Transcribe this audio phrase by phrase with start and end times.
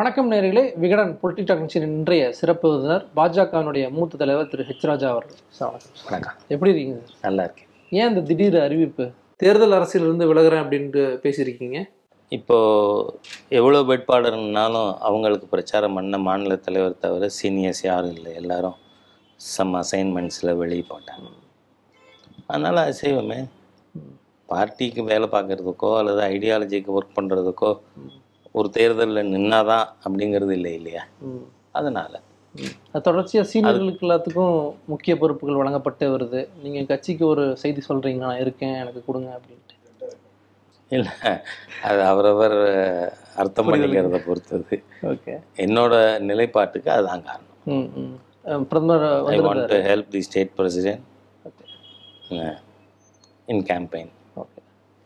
[0.00, 0.62] வணக்கம் நேர்களே.
[0.82, 5.40] விகடன் பொலிட்டிக் இன்றைய சிறப்பு விருந்தினர் பாஜகவினுடைய மூத்த தலைவர் திரு ஹெச் ராஜா அவர்கள்.
[5.56, 5.72] சார்
[6.06, 6.36] வணக்கம்.
[6.54, 7.18] எப்படி இருக்கீங்க சார்?
[7.26, 7.68] நல்லா இருக்கேன்.
[7.98, 9.04] ஏன் இந்த திடீர் அறிவிப்பு?
[9.42, 11.80] தேர்தல் அரசியலிருந்து விலகுறேன் அப்படின்ட்டு பேசியிருக்கீங்க.
[12.36, 12.58] இப்போ
[13.58, 18.32] எவ்வளோ வேட்பாளர்னாலும் அவங்களுக்கு பிரச்சாரம் பண்ண மாநில தலைவர் தவிர சீனியர்ஸ் யாரும் இல்லை.
[18.42, 18.78] எல்லாரும்
[19.36, 21.28] சம் அசைன்மெண்ட்ஸில் வெளியே போட்டாங்க.
[22.46, 23.40] அதனால் அது செய்வோமே
[24.52, 27.72] பார்ட்டிக்கு வேலை பார்க்குறதுக்கோ அல்லது ஐடியாலஜிக்கு ஒர்க் பண்ணுறதுக்கோ
[28.52, 31.04] ஒரு தேர்தலில் நின்னாதான் அப்படிங்கிறது இல்லை இல்லையா.
[31.72, 32.20] அதனால்.
[33.02, 36.48] தொடர்ச்சியாக சீனியர்களுக்கு எல்லாத்துக்கும் முக்கிய பொறுப்புகள் வழங்கப்பட்டு வருது.
[36.62, 39.76] நீங்கள் கட்சிக்கு ஒரு செய்தி சொல்கிறீங்க நான் இருக்கேன் எனக்கு கொடுங்க அப்படின்ட்டு.
[40.88, 41.12] இல்லை.
[41.82, 42.58] அது அவரவர்
[43.36, 44.82] அர்த்தம் பண்ணிக்கிறத பொறுத்தது.
[45.02, 45.42] ஓகே.
[45.56, 47.48] என்னோட நிலைப்பாட்டுக்கு அதுதான் காரணம்.
[48.68, 51.00] பிரதமர் I வந்து want to help the state president
[52.30, 52.56] uh,
[53.46, 54.06] in campaign.
[54.06, 54.18] Okay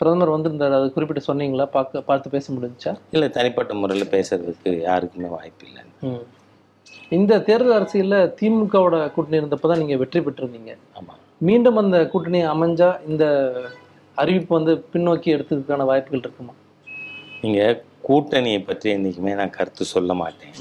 [0.00, 1.66] பிரதமர் வந்திருந்தார் அது குறிப்பிட்டு சொன்னீங்களா?
[1.76, 5.82] பார்க்க பார்த்து பேச முடிஞ்சுச்சா இல்லை தனிப்பட்ட முறையில் பேசுறதுக்கு யாருக்குமே வாய்ப்பு இல்லை.
[7.18, 10.74] இந்த தேர்தல் அரசியலில் திமுகவோட கூட்டணி இருந்தப்போ தான் நீங்கள் வெற்றி பெற்றிருந்தீங்க.
[10.98, 13.24] ஆமாம் மீண்டும் அந்த கூட்டணி அமைஞ்சா இந்த
[14.22, 16.54] அறிவிப்பு வந்து பின்னோக்கி எடுத்ததுக்கான வாய்ப்புகள் இருக்குமா?
[17.44, 20.54] நீங்கள் கூட்டணியை பற்றி என்றைக்குமே நான் கருத்து சொல்ல மாட்டேன்.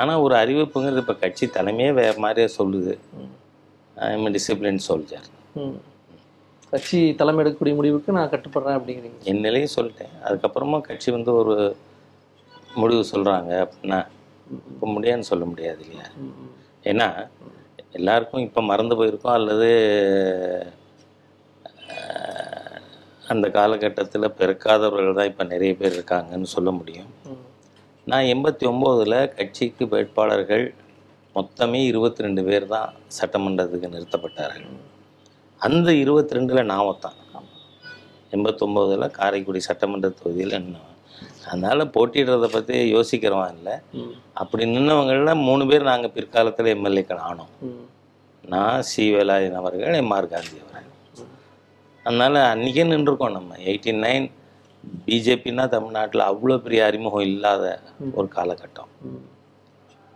[0.00, 2.94] ஆனால் ஒரு அறிவிப்புங்கிறது இப்போ கட்சி தலைமையே வேறு மாதிரியே சொல்லுது.
[3.96, 5.28] I'm discipline soldier.
[6.72, 9.18] கட்சி தலைமை எடுக்கக்கூடிய முடிவுக்கு நான் கட்டுப்படுறேன் அப்படிங்கிறீங்க.
[9.30, 10.14] என் நிலையை சொல்லிட்டேன்.
[10.26, 11.54] அதுக்கப்புறமா கட்சி வந்து ஒரு
[12.80, 13.98] முடிவு சொல்கிறாங்க அப்படின்னா
[14.72, 16.08] இப்போ முடியாதுன்னு சொல்ல முடியாது இல்லையா?
[16.90, 17.06] ஏன்னா
[17.98, 19.68] எல்லாருக்கும் இப்போ மறந்து போயிருக்கோம் அல்லது
[23.32, 27.08] அந்த காலகட்டத்தில் பிறக்காதவர்கள் தான் இப்போ நிறைய பேர் இருக்காங்கன்னு சொல்ல முடியும்.
[28.10, 30.66] நான் எண்பத்தி ஒம்போதில் கட்சிக்கு வேட்பாளர்கள்
[31.38, 34.68] மொத்தமே இருபத்தி ரெண்டு பேர் தான் சட்டமன்றத்துக்கு நிறுத்தப்பட்டார்கள்.
[35.60, 37.18] அந்த இருபத்தி ரெண்டில் நான் ஒருத்தன்.
[38.34, 40.94] எண்பத்தொம்போதில் காரைக்குடி சட்டமன்ற தொகுதியில் நின்னவன்.
[41.50, 43.74] அதனால் போட்டிடுறதை பற்றி யோசிக்கிறவன் இல்லை.
[44.42, 47.52] அப்படி நின்னவங்கள மூணு பேர் நாங்கள் பிற்காலத்தில் எம்எல்ஏக்கள் ஆனோம்.
[48.52, 50.90] நான் சி வேலாயுதன் அவர்கள் எம்ஆர் காந்தி அவர்கள்.
[52.06, 53.54] அதனால் அன்றைக்கே நின்றுருக்கோம் நம்ம.
[53.68, 54.26] எயிட்டி நைன்
[55.06, 57.64] பிஜேபின்னா தமிழ்நாட்டில் அவ்வளோ பெரிய அறிமுகம் இல்லாத
[58.18, 58.90] ஒரு காலகட்டம்.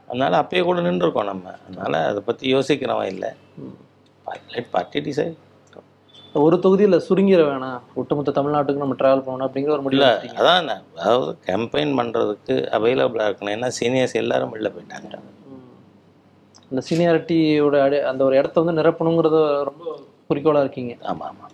[0.08, 1.54] அதனால் அப்பயே கூட நின்றுருக்கோம் நம்ம.
[1.66, 3.30] அதனால் அதை பற்றி யோசிக்கிறவன் இல்லை.
[4.50, 5.36] லெட் பார்ட்டி டிசைட்
[6.32, 7.80] ஒரு தொகுதியில் சுருங்கிட வேணாம்.
[7.94, 10.36] ஒட்டுமொத்த தமிழ்நாட்டுக்கு நம்ம டிராவல் பண்ணணும் அப்படிங்கிற ஒரு எடுத்தீங்க.
[10.36, 13.54] அதான் அதாவது கேம்பெயின் பண்ணுறதுக்கு அவைலபிளாக இருக்கணும்.
[13.54, 15.18] ஏன்னா சீனியர்ஸ் எல்லாரும் வெளில போயிட்டாங்க.
[15.48, 15.58] ம்.
[16.70, 20.96] இந்த சீனியாரிட்டியோட அடி- அந்த ஒரு இடத்த வந்து நிரப்பணுங்கிறத ரொம்ப குறிக்கோளாக இருக்கீங்க.
[21.02, 21.48] ஆமாம் ஆமாம்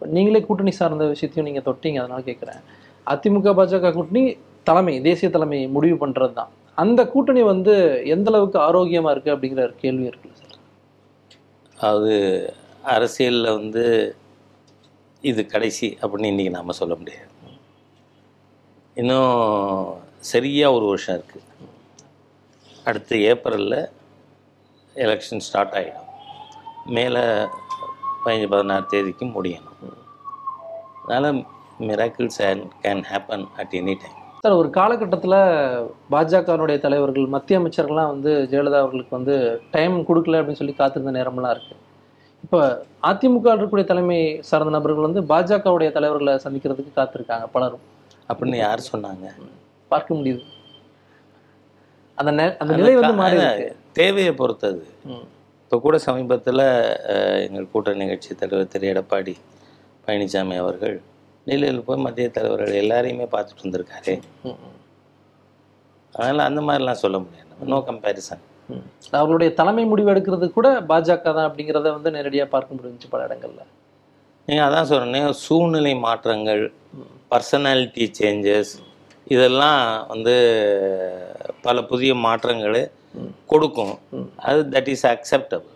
[0.00, 2.60] நீங்களே கூட்டணி சார்ந்த விஷயத்தையும் நீங்கள் தொட்டீங்க அதனால கேட்குறேன்
[3.06, 9.18] அதிமுக பாஜக கூட்டணி தலைமை தேசிய தலைமை முடிவு பண்ணுறது தான் அந்த கூட்டணி வந்து எந்த அளவுக்கு ஆரோக்கியமாக
[9.18, 10.35] இருக்குது அப்படிங்கிற கேள்வி இருக்குல்ல
[11.78, 12.14] அதாவது
[12.94, 13.84] அரசியலில் வந்து
[15.30, 17.30] இது கடைசி அப்படின்னு இன்றைக்கி நாம் சொல்ல முடியாது.
[19.00, 19.34] இன்னும்
[20.32, 21.44] சரியாக ஒரு வருஷம் இருக்குது
[22.88, 23.78] அடுத்து ஏப்ரலில்
[25.04, 26.10] எலெக்ஷன் ஸ்டார்ட் ஆகிடும்
[26.96, 27.22] மேலே
[28.24, 29.80] பதினஞ்சு பதினாறு தேதிக்கு முடியணும்.
[31.02, 31.40] அதனால்
[31.88, 32.40] miracles
[32.84, 35.40] can happen at any time sir ஒரு காலகட்டத்தில்
[36.12, 39.34] பாஜகனுடைய தலைவர்கள் மத்திய அமைச்சர்கள்லாம் வந்து ஜெயலலிதா அவர்களுக்கு வந்து
[39.72, 41.80] டைம் கொடுக்கல அப்படின்னு சொல்லி காத்திருந்த நேரம்லாம் இருக்குது
[42.44, 42.58] இப்போ
[43.08, 44.18] அதிமுக இருக்கக்கூடிய தலைமை
[44.50, 47.82] சார்ந்த நபர்கள் வந்து பாஜகவுடைய தலைவர்களை சந்திக்கிறதுக்கு காத்திருக்காங்க பலரும்.
[48.28, 49.26] அப்படின்னு யார் சொன்னாங்க?
[49.90, 50.44] பார்க்க முடியுது.
[52.18, 52.30] அந்த
[52.62, 53.68] அந்த நிலை வந்து மாறி இருக்கு
[54.00, 54.80] தேவையை பொறுத்தது.
[55.64, 56.66] இப்போ கூட சமீபத்தில்
[57.48, 58.92] எங்கள் கூட்டணி நிகழ்ச்சி தலைவர் திரு.
[58.94, 59.36] எடப்பாடி
[60.06, 60.96] பழனிசாமி அவர்கள்
[61.46, 64.14] டெல்லியில் போய் மத்திய தலைவர்கள் எல்லாரையுமே பார்த்துட்டு வந்திருக்காரு.
[66.14, 67.42] அதனால் அந்த மாதிரிலாம் சொல்ல முடியாது.
[67.72, 68.84] நோ கம்பேரிசன் ம்.
[69.18, 73.62] அவர்களுடைய தலைமை முடிவு எடுக்கிறது கூட பாஜக தான் அப்படிங்கிறத வந்து நேரடியாக பார்க்க முடிஞ்சுச்சு பல இடங்கள்ல.
[74.48, 76.62] நீங்கள் அதான் சொல்கிறேன் சூழ்நிலை மாற்றங்கள்
[77.30, 78.72] பர்சனாலிட்டி சேஞ்சஸ்
[79.26, 79.80] இதெல்லாம்
[80.12, 80.34] வந்து
[81.62, 82.82] பல புதிய மாற்றங்களை
[83.52, 83.94] கொடுக்கும்.
[84.48, 85.72] அது தட் இஸ் அக்செப்டபிள்.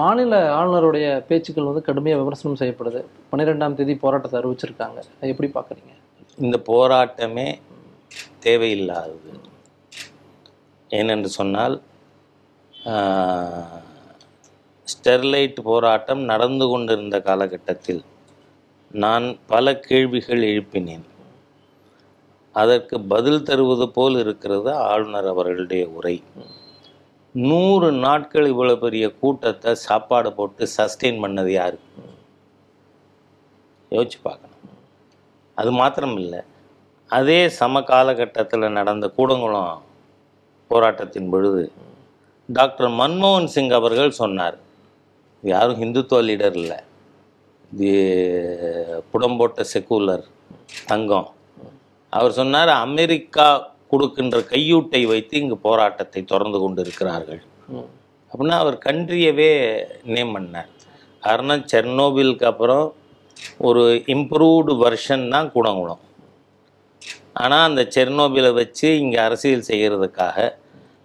[0.00, 3.00] மாநில ஆளுநருடைய பேச்சுக்கள் வந்து கடுமையாக விமர்சனம் செய்யப்படுது.
[3.30, 4.98] பன்னிரெண்டாம் தேதி போராட்டத்தை அறிவிச்சிருக்காங்க.
[5.18, 5.92] அதை எப்படி பார்க்குறீங்க
[6.44, 7.48] இந்த போராட்டமே
[8.46, 9.32] தேவையில்லாதது.
[10.90, 11.76] ஏனென்று சொன்னால்
[14.86, 18.02] ஸ்டெர்லைட் போராட்டம் நடந்து கொண்டிருந்த காலகட்டத்தில்
[19.04, 21.06] நான் பல கேள்விகள் எழுப்பினேன்.
[22.54, 26.16] அதற்கு பதில் தருவது போல் இருக்கிறது ஆளுநர் அவர்களுடைய உரை.
[27.34, 31.78] நூறு நாட்கள் இவ்வளோ பெரிய கூட்டத்தை சாப்பாடு போட்டு சஸ்டெயின் பண்ணது யாரு?
[33.94, 34.60] யோசிச்சு பார்க்கணும்.
[35.54, 36.40] அது மாத்திரம் இல்லை
[37.10, 39.82] அதே சம காலகட்டத்தில் நடந்த கூடங்குளம்
[40.70, 41.64] போராட்டத்தின் பொழுது
[42.48, 44.56] டாக்டர் மன்மோகன் சிங் அவர்கள் சொன்னார்
[45.42, 46.78] யாரும் ஹிந்துத்துவ லீடர் இல்லை.
[47.72, 47.92] இது
[49.12, 50.24] புடம்போட்ட செக்குலர்
[50.90, 51.28] தங்கம்.
[52.12, 53.46] அவர் சொன்னார் அமெரிக்கா
[53.94, 57.42] கொடுக்கின்ற கையூட்டை வைத்து இங்கு போராட்டத்தை தொடர்ந்து கொண்டு இருக்கிறார்கள்
[58.30, 59.50] அப்படின்னா அவர் கண்ட்ரியவே
[60.14, 60.70] நேம் பண்ணார்.
[61.22, 62.86] காரணம் செர்னோபிலுக்கு அப்புறம்
[63.68, 63.82] ஒரு
[64.14, 66.02] இம்ப்ரூவ்டு வெர்ஷன் தான் கூடங்குளம்
[67.42, 70.36] ஆனால் அந்த செர்னோபிலை வச்சு இங்கே அரசியல் செய்கிறதுக்காக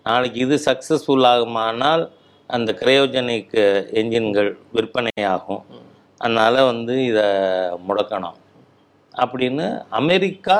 [0.07, 2.03] நாளைக்கு இது சக்ஸஸ்ஃபுல் ஆகுமானால்
[2.49, 3.55] அந்த கிரையோஜெனிக்
[3.99, 5.63] என்ஜின்கள் விற்பனையாகும்.
[6.21, 7.27] அதனால் வந்து இதை
[7.87, 8.37] முடக்கணும்.
[9.13, 9.65] அப்படின்னு
[9.99, 10.57] அமெரிக்கா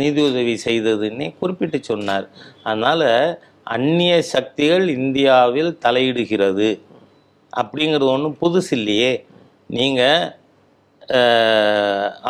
[0.00, 2.26] நிதியுதவி செய்ததுன்னே குறிப்பிட்டு சொன்னார்.
[2.68, 3.06] அதனால்
[3.76, 6.68] அந்நிய சக்திகள் இந்தியாவில் தலையிடுகிறது.
[7.52, 9.12] அப்படிங்கிறது ஒன்றும் புதுசு இல்லையே.
[9.76, 10.26] நீங்கள்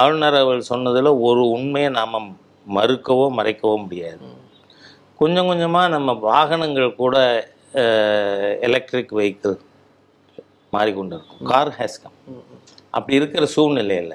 [0.03, 2.19] ஆளுநர் அவர்கள் சொன்னதில் ஒரு உண்மையை நாம்
[2.77, 4.21] மறுக்கவோ மறைக்கவோ முடியாது.
[5.21, 7.17] கொஞ்சம் கொஞ்சமாக நம்ம வாகனங்கள் கூட
[8.67, 9.57] எலக்ட்ரிக் வெஹிக்கிள்
[10.75, 12.17] மாறிக்கொண்டு இருக்கும் கார் ஹேஸ் கம்
[12.97, 14.15] அப்படி இருக்கிற சூழ்நிலையில்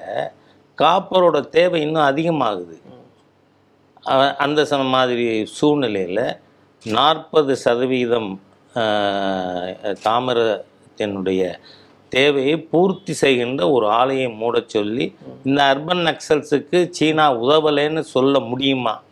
[0.78, 2.76] காப்பரோட தேவை இன்னும் அதிகமாகுது.
[4.06, 6.24] அந்த சம மாதிரி சூழ்நிலையில்
[6.82, 8.40] நாற்பது சதவீதம்
[10.06, 11.42] தாமிரத்தினுடைய
[12.08, 15.14] தேவையை பூர்த்தி செய்கின்ற ஒரு ஆலையை மூடச் சொல்லி
[15.44, 19.02] இந்த அர்பன் நக்சல்ஸுக்கு சீனா உதவலைன்னு சொல்ல முடியுமா?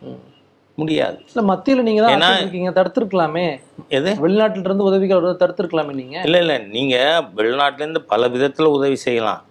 [0.77, 1.17] முடியாது.
[1.29, 3.59] இல்ல மத்தியில நீங்க தான் இருக்கீங்க தடுத்திருக்கலாமே.
[3.89, 4.11] எது?
[4.15, 6.21] வெளிநாட்டுல இருந்து உதவிகள் தடுத்திருக்கலாமே நீங்க.
[6.23, 9.43] இல்லை இல்லை நீங்கள் வெளிநாட்டிலேருந்து பல விதத்தில் உதவி செய்யலாம்.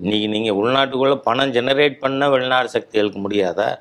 [0.00, 3.78] இன்னைக்கு நீங்கள் உள்நாட்டுக்குள்ளே பணம் ஜெனரேட் பண்ண வெளிநாடு சக்திகளுக்கு முடியாதா?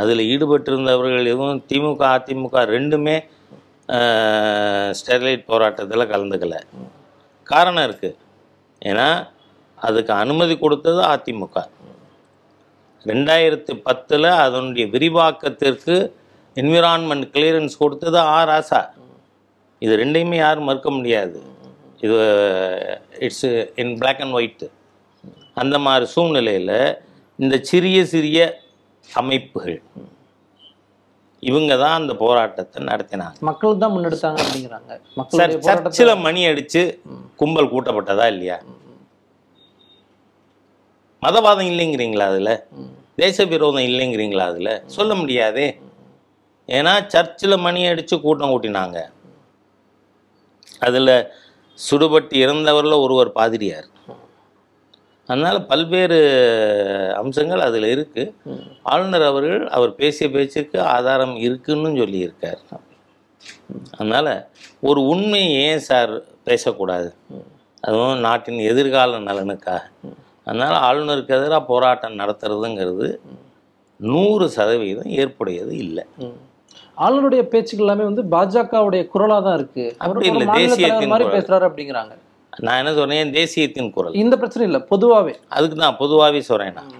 [0.00, 3.16] அதில் ஈடுபட்டிருந்தவர்கள் எதுவும் திமுக அதிமுக ரெண்டுமே
[4.98, 6.60] ஸ்டெர்லைட் போராட்டத்தில் கலந்துக்கலை.
[7.52, 8.16] காரணம் இருக்குது
[8.82, 9.08] ஏன்னா
[9.78, 11.56] அதுக்கு அனுமதி கொடுத்தது அதிமுக.
[13.10, 15.96] ரெண்டாயிரத்தி பத்தில் அதனுடைய விரிவாக்கத்திற்கு
[16.60, 18.80] என்விரான்மெண்ட் கிளியரன்ஸ் கொடுத்தது ஆ ராசா
[19.82, 21.38] இது ரெண்டையுமே யாரும் மறுக்க முடியாது.
[22.04, 22.16] இது
[23.26, 23.46] it's
[23.82, 24.64] in black and white
[25.62, 26.76] அந்த மாதிரி சூழ்நிலையில்
[27.38, 28.40] இந்த சிறிய சிறிய
[29.14, 29.78] அமைப்புகள்
[31.42, 33.36] இவங்க தான் அந்த போராட்டத்தை நடத்தினாங்க.
[33.48, 34.92] மக்கள் தான் முன்னெடுத்தாங்க அப்படிங்கிறாங்க.
[35.38, 36.82] சார் சர்ச்சில் மணி அடிச்சு
[37.40, 38.56] கும்பல் கூட்டப்பட்டதா இல்லையா?
[41.22, 42.54] மதவாதம் இல்லைங்கிறீங்களா அதில்.
[43.22, 44.72] தேச விரோதம் இல்லைங்கிறீங்களா அதில்?
[44.96, 45.68] சொல்ல முடியாதே.
[46.68, 48.98] ஏன்னா சர்ச்சில் மணி அடித்து கூட்டம் கூட்டினாங்க.
[50.86, 51.14] அதில்
[51.78, 53.88] சுடுபட்டு இறந்தவரில் ஒருவர் பாதிரியார்.
[55.28, 56.18] அதனால் பல்வேறு
[57.20, 58.32] அம்சங்கள் அதில் இருக்குது.
[58.92, 62.60] ஆளுநர் அவர்கள் அவர் பேசிய பேச்சுக்கு ஆதாரம் இருக்குன்னு சொல்லியிருக்கார்
[63.96, 64.32] அதனால்
[64.88, 66.12] ஒரு உண்மையை ஏன் சார்
[66.48, 67.10] பேசக்கூடாது
[67.84, 69.82] அதுவும் நாட்டின் எதிர்கால நலனுக்காக
[70.46, 73.08] அதனால் ஆளுநருக்கு எதிராக போராட்டம் நடத்துறதுங்கிறது
[74.00, 76.04] நூறு சதவீதம் ஏற்புடையது இல்லை.
[76.98, 81.12] ஆளுநருடைய பேச்சுக்கள் எல்லாமே வந்து பாஜகவுடைய குரலா தான் இருக்கு அவர் அப்படி ஒரு இல்ல, மாநில தலைவர் தேசியத்தின்
[81.12, 81.28] மாதிரி.
[81.36, 82.14] பேசுறாரு அப்படிங்கிறாங்க
[82.52, 84.14] நான் என்ன சொன்னேன் தேசியத்தின் குரல்.
[84.22, 85.34] இந்த பிரச்சனை இல்ல பொதுவாவே.
[85.56, 86.94] அதுக்கு தான் பொதுவாகவே சொல்கிறேன் நான்.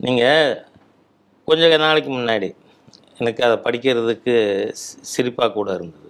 [0.00, 0.54] நீங்கள்
[1.48, 2.48] கொஞ்ச நாளைக்கு முன்னாடி
[3.20, 4.34] எனக்கு அதை படிக்கிறதுக்கு
[5.12, 6.08] சிரிப்பாக கூட இருந்தது.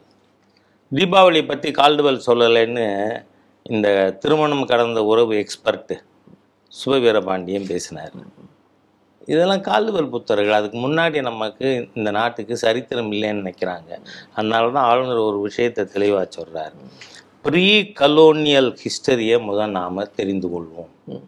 [0.93, 2.87] தீபாவளி பற்றி கால்டுவெல் சொல்லலைன்னு
[3.67, 3.89] இந்த
[4.21, 5.97] திருமணம் கடந்த உறவு எக்ஸ்பர்ட்டு
[6.73, 8.15] சுபவீரபாண்டியன் பேசினார்.
[9.33, 10.59] இதெல்லாம் கால்டுவெல் புத்தர்கள்.
[10.59, 13.91] அதுக்கு முன்னாடி நமக்கு இந்த நாட்டுக்கு சரித்திரம் இல்லைன்னு நினைக்கிறாங்க.
[14.35, 16.77] அதனால தான் ஆளுநர் ஒரு விஷயத்தை தெளிவாக சொல்கிறார்
[17.43, 21.23] ப்ரீ கலோனியல் ஹிஸ்டரியை முதல் நாம் தெரிந்து கொள்வோம்.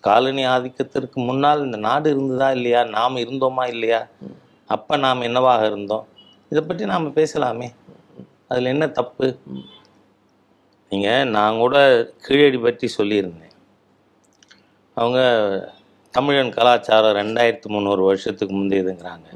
[0.00, 2.84] காலனி ஆதிக்கத்திற்கு முன்னால் இந்த நாடு இருந்ததா இல்லையா?
[2.84, 4.06] நாம் இருந்தோமா இல்லையா?
[4.66, 6.06] அப்போ நாம் என்னவாக இருந்தோம்?
[6.48, 7.68] இதை பற்றி நாம் பேசலாமே.
[8.48, 9.38] அதில் என்ன தப்பு?
[10.88, 13.54] நீங்கள் நான் கூட கீழடி பற்றி சொல்லியிருந்தேன்.
[14.94, 15.20] அவங்க
[16.10, 19.28] தமிழன் கலாச்சாரம் ரெண்டாயிரத்து முந்நூறு வருஷத்துக்கு முந்தையதுங்கிறாங்க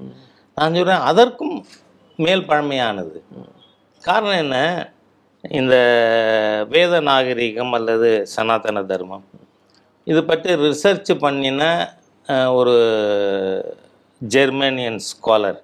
[0.55, 1.67] நான் சொல்கிறேன் அதற்கும்
[2.17, 3.23] மேல் பழமையானது.
[4.03, 4.57] காரணம் என்ன?
[5.45, 5.75] இந்த
[6.71, 9.25] வேத நாகரிகம் அல்லது சனாதன தர்மம்
[10.07, 11.63] இது பற்றி ரிசர்ச் பண்ணின
[12.53, 12.77] ஒரு
[14.23, 15.59] ஜெர்மனியன் ஸ்காலர்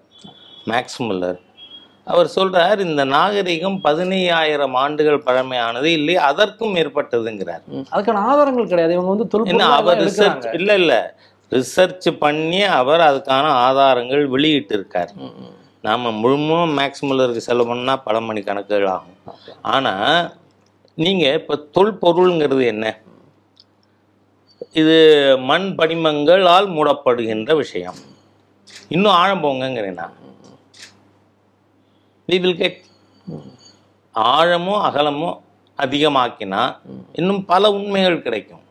[0.67, 1.39] மேக்ஸ் முல்லர்
[2.07, 7.63] அவர் சொல்றார் இந்த நாகரிகம் பதினையாயிரம் ஆண்டுகள் பழமையானது இல்லை அதற்கும் மேற்பட்டதுங்கிறார்.
[7.93, 11.01] அதுக்கான ஆதாரங்கள் கிடையாது இவங்க வந்து என்ன அவர் ரிசர்ச் இல்லை இல்லை
[11.53, 15.55] ரிசர்ச் பண்ணி அவர் அதுக்கான ஆதாரங்கள் வெளியிட்டு இருக்கார் ம், ம்.
[15.85, 19.15] நாம முழுமும் மேக்ஸ் முல்லருக்கு செலவு பண்ணால் பல மணி கணக்குகள் ஆகும்.
[19.63, 20.35] ஆனால்
[20.95, 22.87] நீங்கள் இப்போ தொல்பொருள்ங்கிறது என்ன?
[24.73, 24.97] இது
[25.51, 28.01] மண் படிமங்களால் மூடப்படுகின்ற விஷயம்.
[28.89, 30.17] இன்னும் ஆழம் போங்கங்கிறேன் நான்.
[32.29, 32.77] will get
[34.15, 35.37] ஆழமும் அகலமும்
[35.79, 36.63] அதிகமாக்கினா
[37.13, 38.63] இன்னும் பல உண்மைகள் கிடைக்கும்.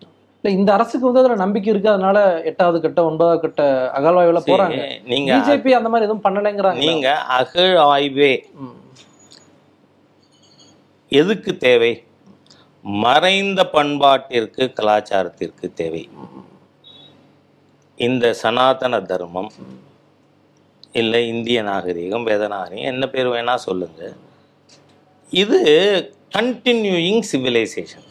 [0.41, 2.17] இல்ல இந்த அரசுக்கு வந்து அதுல நம்பிக்கை இருக்கு அதனால
[2.49, 3.63] எட்டாவது கட்ட ஒன்பதாவது கட்ட
[3.97, 4.81] அகழ்வாய்வுல போறாங்க.
[5.11, 8.33] நீங்க பிஜேபி அந்த மாதிரி எதுவும் பண்ணலைங்கிறாங்க நீங்க அகழ் ஆய்வே.
[11.09, 12.03] எதுக்கு தேவை?
[12.83, 16.09] மறைந்த பண்பாட்டிற்கு கலாச்சாரத்திற்கு தேவை.
[17.97, 19.49] இந்த சனாதன தர்மம்
[20.91, 24.13] இல்லை இந்திய நாகரிகம் வேத நாகரிகம் என்ன பேர் வேணால் சொல்லுங்க.
[25.31, 25.59] இது
[26.37, 28.07] கண்டினியூயிங் சிவிலைசேஷன்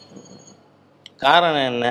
[1.16, 1.86] காரணம் என்ன?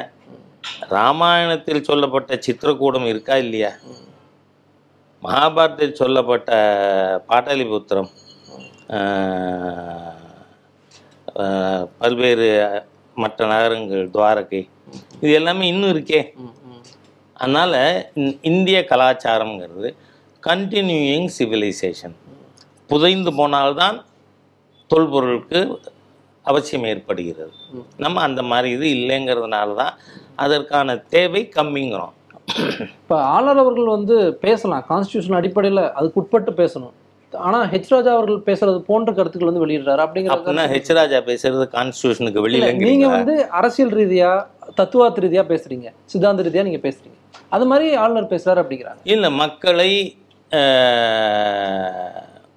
[0.90, 3.72] ராமாயணத்தில் சொல்லப்பட்ட சித்திரக்கூடம் இருக்கா இல்லையா?
[5.24, 6.52] மகாபாரதத்தில் சொல்லப்பட்ட
[7.30, 8.10] பாட்டலிபுத்திரம்
[12.00, 12.82] பல்வேறு
[13.15, 14.70] மற்ற நகரங்கள் துவாரகை
[15.22, 16.24] இது எல்லாமே இன்னும் இருக்கே.
[17.34, 19.96] அதனால இந்- இந்திய கலாச்சாரம்ங்கிறது
[20.48, 22.15] கண்டினியூயிங் சிவிலைசேஷன்
[22.88, 24.06] புதைந்து போனால்தான்
[24.88, 25.79] தொல்பொருளுக்கு
[26.44, 27.51] அவசியம் ஏற்படுகிறது.
[27.98, 29.94] நம்ம அந்த மாதிரி இது இல்லைங்கிறதுனால தான்
[30.36, 32.12] அதற்கான தேவை கம்மிங்கிறோம்.
[32.79, 34.86] இப்ப ஆளுநர் அவர்கள் வந்து பேசலாம்.
[34.89, 36.91] கான்ஸ்டியூஷன் அடிப்படையில அதுக்கு உட்பட்டு பேசணும்.
[37.48, 40.01] ஆனா ஹெச் ராஜா அவர்கள் பேசுறது போன்ற கருத்துக்கள் வந்து வெளியிடுறாரு.
[40.05, 44.29] அப்படிங்கிற ஹெச் ராஜா பேசுறது கான்ஸ்டியூஷனுக்கு இல்ல, நீங்க வெளியில வந்து அரசியல் ரீதியா
[44.75, 45.89] தத்துவார்த்த ரீதியா பேசுறீங்க.
[46.05, 47.17] சித்தாந்த ரீதியா நீங்க பேசுறீங்க.
[47.50, 49.01] அது மாதிரி ஆளுநர் பேசுறாரு அப்படிங்கிறாங்க.
[49.03, 49.91] இல்லை மக்களை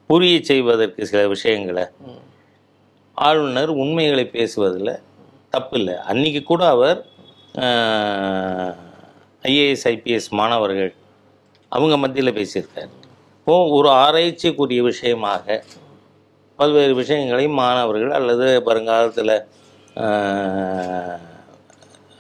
[0.06, 1.84] புரிய செய்வதற்கு சில விஷயங்களை.
[3.14, 4.92] ஆளுநர் உண்மைகளை பேசுவதில்
[5.50, 6.98] தப்பு இல்லை அன்னைக்கு கூட அவர்
[9.50, 10.92] ஐஏஎஸ் ஐபிஎஸ் மாணவர்கள்
[11.68, 12.90] அவங்க மத்தியில் பேசியிருக்கார்.
[13.46, 15.64] ஒரு ஆராய்ச்சிக்குரிய விஷயமாக
[16.56, 19.46] பல்வேறு விஷயங்களை மாணவர்கள் அல்லது வருங்காலத்தில்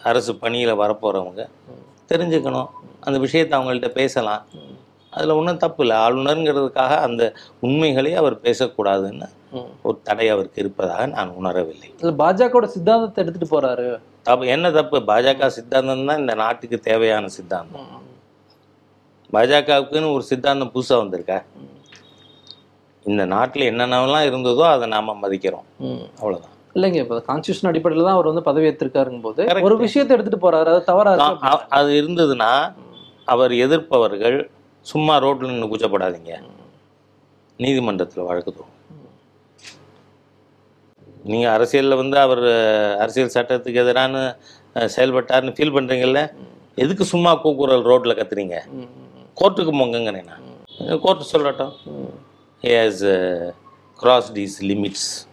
[0.02, 1.48] அரசு பணியில் வரப்போகிறவங்க
[2.12, 2.68] தெரிஞ்சுக்கணும்.
[3.00, 4.46] அந்த விஷயத்தை அவங்கள்ட்ட பேசலாம்.
[5.10, 5.96] அதில் ஒன்றும் தப்பு இல்லை.
[5.96, 9.28] ஆளுநருங்கிறதுக்காக அந்த உண்மைகளை அவர் பேசக்கூடாதுன்னு.
[9.82, 11.88] ஒரு தடை அவருக்கு இருப்பதாக நான் உணரவில்லை.
[12.00, 13.98] இல்ல பாஜகவோட சித்தாந்தத்தை எடுத்துட்டு போறாரு.
[14.22, 14.98] தப்பு என்ன தப்பு?
[14.98, 18.08] பாஜக சித்தாந்தம் தான் இந்த நாட்டுக்கு தேவையான சித்தாந்தம்.
[19.32, 21.38] பாஜகவுக்குன்னு ஒரு சித்தாந்தம் புதுசாக வந்திருக்கா?
[23.04, 25.66] இந்த நாட்டில் என்னென்னலாம் இருந்ததோ அதை நாம மதிக்கிறோம்.
[26.20, 29.62] அவ்வளோதான் இல்லைங்க இப்போ கான்ஸ்டியூஷன் அடிப்படையில் தான் அவர் வந்து பதவி ஏற்றிருக்காருங்க போது.
[29.62, 30.64] ஒரு விஷயத்தை எடுத்துட்டு போறாரு.
[30.64, 31.46] அது தவறா இருக்கு?
[31.46, 32.50] அ- அ- அது இருந்ததுன்னா
[33.24, 34.36] அவர் எதிர்ப்பவர்கள்
[34.86, 36.34] சும்மா ரோட்டில் நின்று கூச்சப்படாதீங்க.
[37.58, 38.76] நீதிமன்றத்தில் வழக்கு தரும்
[41.24, 42.44] நீங்கள் அரசியலில் வந்து அவர்
[42.98, 44.14] அரசியல் சட்டத்துக்கு எதிரான
[44.96, 46.20] செயல்பட்டார்னு ஃபீல் பண்ணுறீங்கல்ல
[46.74, 48.56] எதுக்கு சும்மா கூக்குரல் ரோட்டில் கத்துறீங்க?
[49.40, 51.00] கோர்ட்டுக்கு போங்கங்கிறேன் நான்.
[51.00, 51.74] கோர்ட்டு சொல்லட்டும்.
[52.62, 53.52] Has
[53.96, 55.28] cross these limits.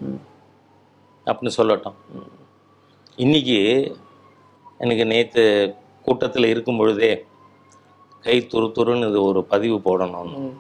[1.26, 1.94] அப்படின்னு சொல்லட்டும்.
[3.16, 3.60] இன்னைக்கு
[4.78, 7.26] எனக்கு நேற்று கூட்டத்தில் இருக்கும் பொழுதே
[8.22, 10.54] கை துரு துருன்னு இது ஒரு பதிவு போடணும்னு.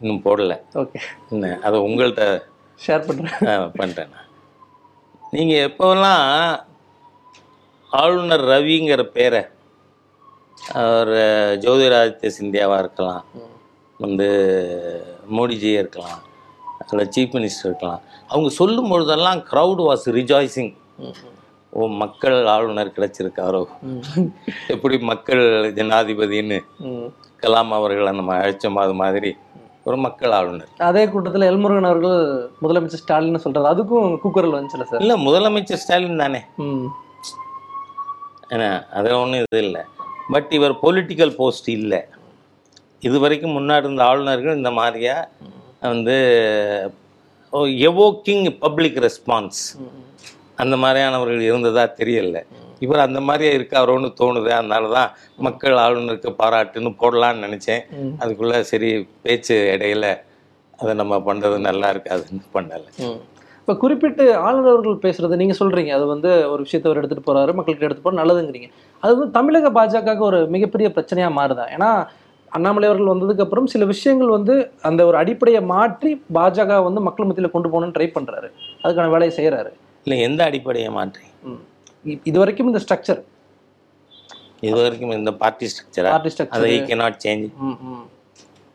[0.00, 0.60] இன்னும் போடலை.
[0.74, 1.00] ஓகே.
[1.30, 1.58] என்ன?
[1.62, 2.42] அதை உங்கள்கிட்ட
[2.86, 3.70] ஷேர் பண்றேன்.
[3.80, 4.14] பண்ணுறேன்
[5.30, 6.64] நீங்கள் எப்போல்லாம்
[7.90, 9.42] ஆளுநர் ரவிங்கிற பேரை
[10.82, 11.12] அவர்
[11.64, 13.24] ஜோதிராதித்ய சிந்தியாவாக இருக்கலாம்.
[13.98, 14.28] வந்து
[15.36, 16.18] மோடிஜியே இருக்கலாம்.
[16.80, 18.00] அதில் சீஃப் மினிஸ்டர் இருக்கலாம்.
[18.28, 21.16] அவங்க சொல்லும் பொழுதெல்லாம் க்ரௌட் வாஸ் ரிஜாய்சிங் ம்,
[21.70, 23.62] ஓ மக்கள் ஆளுநர் கிடைச்சிருக்காரோ.
[24.68, 26.58] எப்படி மக்கள் ஜனாதிபதின்னு.
[27.42, 29.36] கலாம் அவர்களை நம்ம அழைச்சோம் அது மாதிரி
[29.84, 30.70] ஒரு மக்கள் ஆளுநர்.
[30.78, 32.18] அதே கூட்டத்துல எல்முருகன் அவர்கள்
[32.62, 35.00] முதலமைச்சர் ஸ்டாலின் சொல்றாரு அதுக்கும் கூக்குரல் வந்துச்சுல சார்.
[35.00, 36.40] இல்லை முதலமைச்சர் ஸ்டாலின் தானே.
[38.50, 39.84] ஏன்னா அதில் ஒன்றும் இது இல்லை.
[40.34, 42.00] பட் இவர் பொலிட்டிக்கல் போஸ்ட் இல்லை.
[43.08, 45.16] இது வரைக்கும் முன்னாடி இருந்த ஆளுநர்கள் இந்த மாதிரியா
[45.92, 46.16] வந்து
[47.88, 49.60] எவோக்கிங் பப்ளிக் ரெஸ்பான்ஸ்
[50.62, 52.38] அந்த மாதிரியானவர்கள் இருந்ததா தெரியல.
[52.84, 55.10] இவர் அந்த மாதிரியே இருக்காரோன்னு தோணுது அதனால தான்
[55.46, 57.82] மக்கள் ஆளுநருக்கு பாராட்டுன்னு போடலான்னு நினச்சேன்.
[58.22, 58.90] அதுக்குள்ளே சரி
[59.24, 60.06] பேச்சு இடையில
[60.80, 62.90] அதை நம்ம பண்ணுறது நல்லா இருக்காதுன்னு பண்ணலை.
[63.68, 65.90] இப்ப குறிப்பிட்டு ஆளுநர் அவர்கள் பேசுறது நீங்க சொல்றீங்க.
[65.96, 68.68] அது வந்து ஒரு விஷயத்தை அவர் எடுத்துட்டு போறாரு மக்களுக்கு எடுத்து போற நல்லதுங்கிறீங்க.
[69.02, 71.64] அது வந்து தமிழக பாஜகவுக்கு ஒரு மிகப்பெரிய பிரச்சனையா மாறுதா?
[71.74, 71.88] ஏன்னா
[72.52, 74.54] அண்ணாமலை அவர்கள் வந்ததுக்கு அப்புறம் சில விஷயங்கள் வந்து
[74.90, 78.48] அந்த ஒரு அடிப்படையை மாற்றி பாஜக வந்து மக்கள் மத்தியில கொண்டு போகணும்னு ட்ரை பண்றாரு.
[78.82, 79.72] அதுக்கான வேலையை செய்யறாரு
[80.06, 81.26] இல்லை எந்த அடிப்படையை மாற்றி?
[82.30, 83.22] இது வரைக்கும் இந்த ஸ்ட்ரக்சர்
[84.68, 87.46] இது வரைக்கும் இந்த பார்ட்டி ஸ்ட்ரக்சரா பார்ட்டி அதை structure cannot change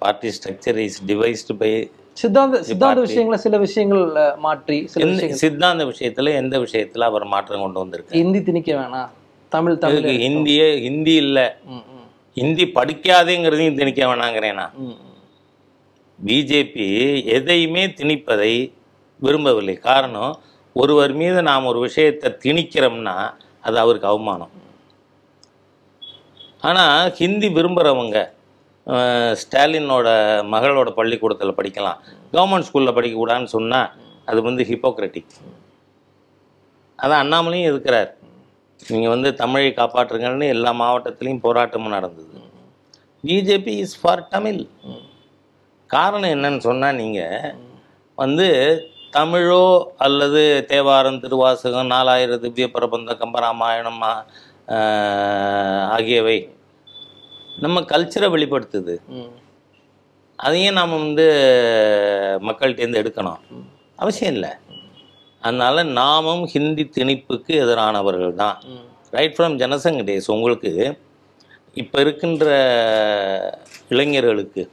[0.06, 1.74] party structure is devised by
[2.20, 3.02] சித்தாந்த சித்தாந்த.
[3.06, 4.04] விஷயங்களை சில விஷயங்கள்
[4.46, 9.12] மாற்றி சில சித்தாந்த விஷயத்துல எந்த விஷயத்துல அவர் மாற்றம் கொண்டு வந்திருக்கு ஹிந்தி திணிக்க வேணாம்
[9.52, 11.40] தமிழ் தமிழ் ஹிந்தியே ஹிந்தி இல்ல.
[12.38, 14.62] ஹிந்தி படிக்காதேங்கிறதையும் திணிக்க வேணாங்கிறேன்.
[16.20, 16.88] பிஜேபி
[17.38, 18.54] எதையுமே திணிப்பதை
[19.20, 19.76] விரும்பவில்லை.
[19.90, 20.34] காரணம்
[20.76, 23.16] ஒருவர் மீது நாம் ஒரு விஷயத்தை திணிக்கிறோம்னா
[23.68, 24.54] அது அவருக்கு அவமானம்.
[26.70, 28.18] ஆனால் ஹிந்தி விரும்புகிறவங்க
[29.42, 30.08] ஸ்டாலினோட
[30.54, 32.00] மகளோட பள்ளிக்கூடத்தில் படிக்கலாம்.
[32.34, 33.90] கவர்மெண்ட் ஸ்கூலில் படிக்கக்கூடாதுன்னு சொன்னால்
[34.30, 35.34] அது வந்து ஹிப்போக்ரட்டிக்
[37.00, 38.12] அதான் அண்ணாமலையும் இருக்கிறார்
[38.80, 42.30] நீங்கள் வந்து தமிழை காப்பாற்றுங்கன்னு எல்லா மாவட்டத்திலையும் போராட்டமும் நடந்தது.
[43.24, 44.62] பிஜேபி இஸ் ஃபார் தமிழ்
[45.90, 47.54] காரணம் என்னன்னு சொன்னால் நீங்கள்
[48.18, 48.48] வந்து
[49.18, 49.64] தமிழோ
[50.06, 54.02] அல்லது தேவாரம் திருவாசகம் நாலாயிரம் திவ்ய பிரபந்தம் கம்பராமாயணம்
[55.96, 56.38] ஆகியவை
[57.62, 58.96] நம்ம கல்ச்சரை வெளிப்படுத்துது.
[60.40, 61.26] அதையும் நாம் வந்து
[62.48, 63.42] மக்கள்கிட்டேருந்து எடுக்கணும்.
[64.04, 64.52] அவசியம் இல்லை.
[65.44, 68.58] அதனால நாமும் ஹிந்தி திணிப்புக்கு எதிரானவர்கள் தான்.
[69.16, 70.72] ரைட் ஃப்ரம் ஜனசங்க டேஸ் உங்களுக்கு
[71.82, 72.46] இப்போ இருக்கின்ற
[73.94, 74.64] இளைஞர்களுக்கு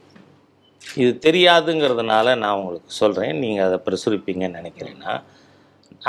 [1.01, 5.13] இது தெரியாதுங்கிறதுனால நான் உங்களுக்கு சொல்கிறேன் நீங்கள் அதை பிரசுரிப்பீங்கன்னு நினைக்கிறேன்னா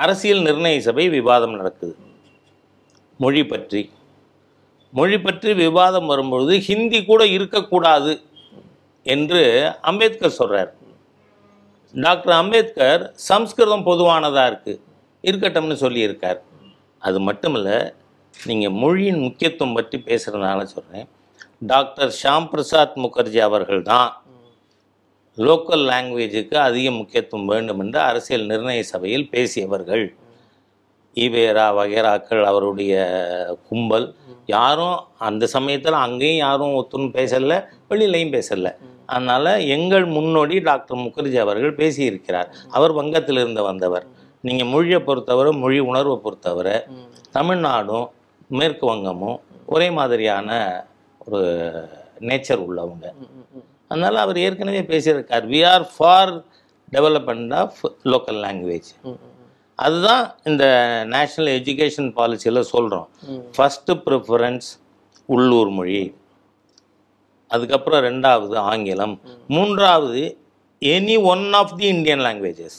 [0.02, 1.94] அரசியல் நிர்ணய சபை விவாதம் நடக்குது.
[3.20, 3.82] மொழி பற்றி
[4.92, 8.12] மொழி பற்றி விவாதம் வரும்பொழுது ஹிந்தி கூட இருக்கக்கூடாது
[9.06, 9.42] என்று
[9.90, 10.72] அம்பேத்கர் சொல்கிறார்
[11.94, 14.80] டாக்டர் அம்பேத்கர் சம்ஸ்கிருதம் பொதுவானதாக இருக்குது
[15.24, 16.40] இருக்கட்டும்னு சொல்லியிருக்கார்.
[17.02, 17.78] அது மட்டும் இல்லை
[18.34, 21.08] நீங்கள் மொழியின் முக்கியத்துவம் பற்றி பேசுகிறதுனால சொல்கிறேன்
[21.72, 24.10] டாக்டர் ஷாம் பிரசாத் முகர்ஜி அவர்கள் தான்
[25.38, 30.04] லோக்கல் லாங்குவேஜுக்கு அதிக முக்கியத்துவம் வேண்டும் என்று அரசியல் நிர்ணய சபையில் பேசியவர்கள்.
[31.16, 32.92] ஈவேரா வகேராக்கள் அவருடைய
[33.68, 34.08] கும்பல்
[34.52, 37.58] யாரும் அந்த சமயத்தில் அங்கேயும் யாரும் ஒத்துன்னு பேசலை
[37.90, 38.72] வெளியிலையும் பேசலை.
[39.14, 42.48] அதனால் எங்கள் முன்னோடி டாக்டர் முகர்ஜி அவர்கள் பேசியிருக்கிறார்.
[42.70, 44.06] அவர் வங்கத்திலிருந்து வந்தவர்.
[44.46, 46.76] நீங்கள் மொழியை பொறுத்தவரை மொழி உணர்வை பொறுத்தவரை
[47.36, 48.06] தமிழ்நாடும்
[48.58, 49.38] மேற்கு வங்கமும்
[49.74, 50.48] ஒரே மாதிரியான
[51.26, 51.42] ஒரு
[52.28, 53.06] நேச்சர் உள்ளவங்க.
[53.90, 55.44] அதனால் அவர் ஏற்கனவே பேசியிருக்கார்.
[55.52, 56.32] We are for
[56.94, 57.78] development of
[58.12, 58.90] local language
[59.78, 60.64] அதுதான் இந்த
[61.10, 63.08] நேஷ்னல் எஜுகேஷன் பாலிசியில் சொல்கிறோம்.
[63.56, 64.68] ஃபஸ்ட்டு ப்ரிஃபரன்ஸ்
[65.26, 66.14] உள்ளூர் மொழி.
[67.48, 69.20] அதுக்கப்புறம் ரெண்டாவது ஆங்கிலம்.
[69.46, 70.22] மூன்றாவது
[70.82, 72.78] any one of the Indian languages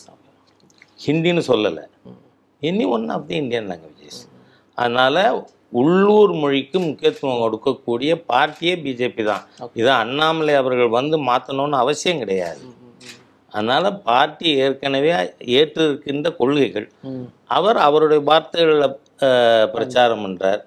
[1.06, 1.84] ஹிந்தின்னு சொல்லலை.
[2.62, 4.22] Any one of the Indian languages
[4.78, 9.44] அதனால் உள்ளூர் மொழிக்கு முக்கியத்துவம் கொடுக்கக்கூடிய பார்ட்டியே பிஜேபி தான்.
[9.74, 12.62] இதை அண்ணாமலை அவர்கள் வந்து மாற்றணும்னு அவசியம் கிடையாது.
[13.54, 15.12] அதனால் பார்ட்டி ஏற்கனவே
[15.60, 16.88] ஏற்றிருக்கின்ற கொள்கைகள்.
[17.58, 18.98] அவர் அவருடைய வார்த்தைகளில்
[19.76, 20.62] பிரச்சாரம் பண்ணுறார்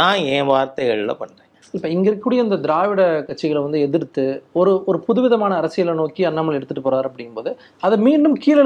[0.00, 1.40] நான் என் வார்த்தைகளில் பண்ணுறேன்
[1.76, 4.24] இப்ப இங்க இருக்கக்கூடிய இந்த திராவிட கட்சிகளை வந்து எதிர்த்து
[4.60, 7.50] ஒரு ஒரு புதுவிதமான அரசியலை நோக்கி அண்ணாமலை எடுத்துட்டு போறாரு அப்படிங்கும்போது
[7.86, 8.60] அதை மீண்டும் கீழே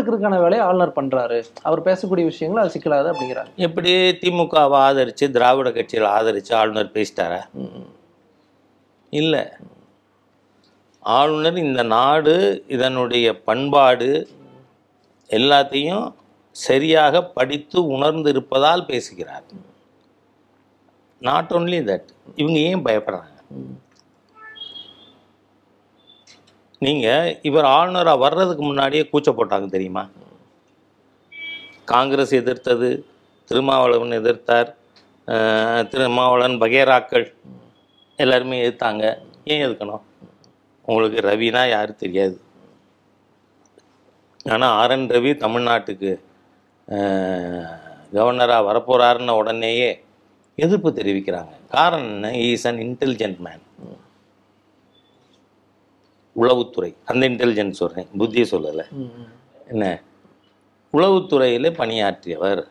[0.44, 1.38] வேலையை ஆளுநர் பண்றாரு.
[1.68, 7.40] அவர் பேசக்கூடிய விஷயங்கள் அது சிக்கலாது அப்படிங்கிறாங்க எப்படி திமுகவை ஆதரித்து திராவிட கட்சிகளை ஆதரித்து ஆளுநர் பேசிட்டாரா.
[9.12, 9.44] இல்லை.
[11.16, 12.34] ஆளுநர் இந்த நாடு
[12.74, 14.08] இதனுடைய பண்பாடு
[15.38, 16.06] எல்லாத்தையும்
[16.66, 19.46] சரியாக படித்து உணர்ந்து இருப்பதால் பேசுகிறார்.
[21.26, 22.08] நாட் ஓன்லி தட்
[22.40, 23.36] இவங்க ஏன் பயப்படுறாங்க?
[26.86, 30.04] நீங்கள் இவர் ஆளுநராக வர்றதுக்கு முன்னாடியே கூச்ச போட்டாங்க தெரியுமா?
[31.92, 32.90] காங்கிரஸ் எதிர்த்தது
[33.50, 34.70] திருமாவளவன் எதிர்த்தார்
[35.92, 37.26] திருமாவளவன் பகேராக்கள்
[38.24, 39.04] எல்லாருமே எதிர்த்தாங்க.
[39.52, 40.04] ஏன் எதுக்கணும்
[40.88, 42.36] உங்களுக்கு ரவினா யாரு தெரியாது.
[44.46, 46.10] ஆனால் ஆர் என் ரவி தமிழ்நாட்டுக்கு
[48.12, 49.88] கவர்னராக வரப்போகிறாருன்ன உடனேயே
[50.58, 51.52] எதிர்ப்பு தெரிவிக்கிறாங்க.
[51.70, 52.28] காரணம் என்ன?
[52.44, 53.64] இஸ் அன் இன்டெலிஜென்ட் மேன்
[56.36, 56.90] உளவுத்துறை.
[57.04, 58.86] அந்த இன்டெலிஜென்ஸ் சொல்கிறேன் புத்தியை சொல்லலை.
[59.68, 59.84] என்ன?
[60.94, 62.62] உளவுத்துறையில் பணியாற்றியவர்.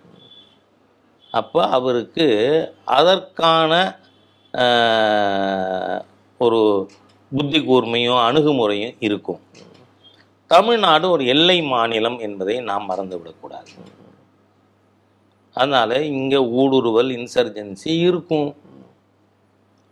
[1.33, 2.27] அப்போ அவருக்கு
[2.97, 3.73] அதற்கான
[4.53, 5.99] ஆஹ்,
[6.39, 6.59] ஒரு
[7.35, 9.39] புத்தி கூர்மையும் அணுகுமுறையும் இருக்கும்.
[10.47, 13.71] தமிழ்நாடு ஒரு எல்லை மாநிலம் என்பதை நாம் மறந்துவிடக்கூடாது.
[15.53, 18.55] அதனால் இங்கே ஊடுருவல் இன்சர்ஜென்சி இருக்கும்.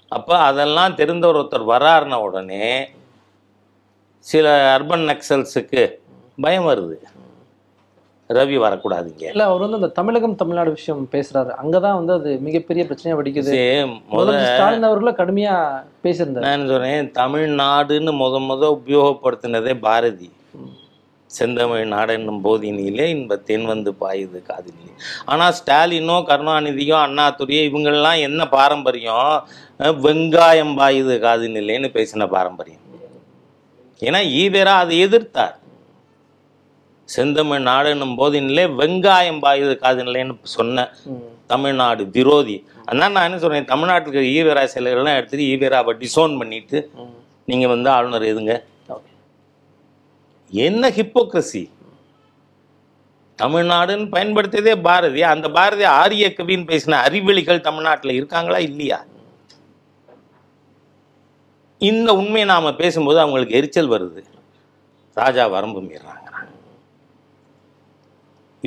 [0.07, 2.87] அப்போ அதெல்லாம் தெரிந்தவர் ஒருத்தர் வராருன உடனே
[4.19, 5.83] சில அர்பன் நக்சல்ஸுக்கு
[6.41, 6.97] பயம் வருது.
[8.29, 9.23] ரவி வரக்கூடாதுங்க.
[9.33, 11.51] இல்ல அவர் வந்து அந்த தமிழகம் தமிழ்நாடு விஷயம் பேசுறாரு.
[11.61, 13.51] அங்கதான் வந்து அது மிகப்பெரிய பிரச்சனையா வெடிக்குது.
[13.51, 15.55] சரி, முத முதலமைச்சர் ஸ்டாலின் அவர்கள கடுமையா
[16.05, 16.45] பேசியிருந்தாரு.
[16.47, 20.29] நான் சொல்றேன் தமிழ்நாடுன்னு முத முத உபயோகப்படுத்தினதே பாரதி.
[21.31, 24.93] செந்தமிழ் நாடென்னும் போதினிலே இன்ப தென் வந்து பாயுது காதினிலே
[25.25, 29.43] ஆனால் ஸ்டாலினோ கருணாநிதியோ அண்ணாதுரையோ இவங்கெல்லாம் என்ன பாரம்பரியம்?
[29.79, 32.83] வெங்காயம் பாயுது காதினிலேன்னு பேசின பாரம்பரியம்.
[33.99, 35.55] ஏன்னா ஈவேரா அதை எதிர்த்தார்.
[37.09, 40.85] செந்தமிழ் நாடென்னும் போதினிலே வெங்காயம் பாயுது காதினிலேன்னு சொன்ன
[41.51, 42.55] தமிழ்நாடு விரோதி.
[42.85, 46.79] அதனால நான் என்ன சொல்றேன் தமிழ்நாட்டுக்கு ஈவேரா சிலைகள்லாம் எடுத்துட்டு ஈவேராவை டிசோன் பண்ணிட்டு
[47.49, 48.53] நீங்க வந்து ஆளுநர் எதுங்க?
[50.51, 51.63] என்ன ஹிப்போக்ரஸி
[53.39, 55.21] தமிழ்நாடுன்னு பயன்படுத்தியதே பாரதி.
[55.33, 58.59] அந்த பாரதி ஆரிய கவின்னு பேசின அறிவெளிகள் தமிழ்நாட்டில் இருக்காங்களா?
[58.69, 58.99] இல்லையா?
[61.81, 64.21] இந்த உண்மையை நாம பேசும்போது அவங்களுக்கு எரிச்சல் வருது.
[65.17, 66.21] ராஜா வரம்பு மீறாங்க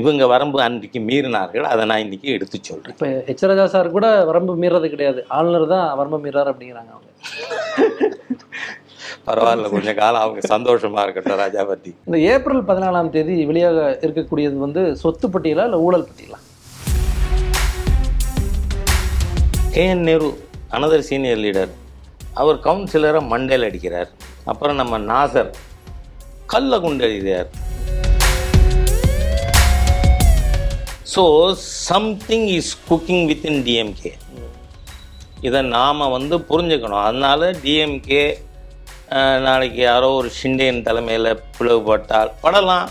[0.01, 2.97] இவங்க வரம்பு அன்றைக்கு மீறினார்கள் அதை நான் இன்னைக்கு எடுத்து சொல்றேன்.
[3.33, 5.21] இப்ப ராஜா சார் கூட வரம்பு மீறது கிடையாது.
[5.37, 7.09] ஆளுநர் தான் வரம்பு மீறாரு அப்படிங்கிறாங்க அவங்க.
[9.29, 11.91] பரவாயில்ல கொஞ்ச காலம் அவங்க சந்தோஷமா இருக்கட்டும் ராஜா பத்தி.
[12.09, 16.39] இந்த ஏப்ரல் பதினாலாம் தேதி வெளியாக இருக்கக்கூடியது வந்து சொத்து பட்டியலா இல்ல ஊழல் பட்டியலா?
[19.75, 20.29] K N Nehru
[20.77, 21.73] another senior leader
[22.43, 24.11] அவர் கவுன்சிலரை மண்டையில் அடிக்கிறார்.
[24.53, 25.51] அப்புறம் நம்ம நாசர்
[26.53, 27.49] கல்ல குண்டு அடிக்கிறார்
[31.13, 31.23] so
[31.89, 34.13] something is cooking within DMK
[35.47, 37.05] இதை நாம் வந்து புரிஞ்சுக்கணும்.
[37.09, 38.25] அதனால் டிஎம்கே
[39.47, 42.89] நாளைக்கு யாரோ ஒரு ஷிண்டேன் தலைமையில் பிளவுபட்டால் படலாம்.